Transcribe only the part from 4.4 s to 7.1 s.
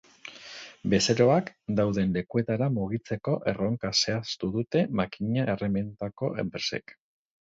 dute makina erremintako enpresek.